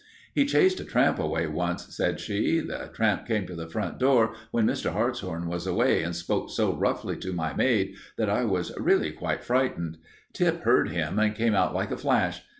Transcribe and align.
"He 0.33 0.47
chased 0.47 0.79
a 0.79 0.83
tramp 0.83 1.19
away 1.19 1.45
once," 1.45 1.95
said 1.95 2.19
she. 2.19 2.59
"The 2.59 2.89
tramp 2.91 3.27
came 3.27 3.45
to 3.45 3.53
the 3.53 3.69
front 3.69 3.99
door 3.99 4.33
when 4.49 4.65
Mr. 4.65 4.93
Hartshorn 4.93 5.45
was 5.45 5.67
away, 5.67 6.01
and 6.01 6.15
spoke 6.15 6.49
so 6.49 6.75
roughly 6.75 7.15
to 7.17 7.31
my 7.33 7.53
maid 7.53 7.93
that 8.17 8.27
I 8.27 8.45
was 8.45 8.75
really 8.79 9.11
quite 9.11 9.43
frightened. 9.43 9.99
Tip 10.33 10.63
heard 10.63 10.89
him 10.89 11.19
and 11.19 11.35
came 11.35 11.53
out 11.53 11.75
like 11.75 11.91
a 11.91 11.97
flash. 11.97 12.41